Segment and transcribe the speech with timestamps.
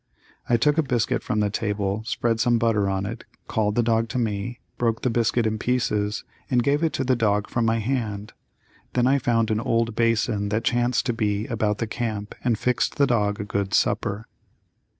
[0.49, 4.09] I took a biscuit from the table, spread some butter on it, called the dog
[4.09, 7.77] to me, broke the biscuit in pieces, and gave it to the dog from my
[7.77, 8.33] hand;
[8.93, 12.95] then I found an old basin that chanced to be about the camp and fixed
[12.95, 14.25] the dog a good supper.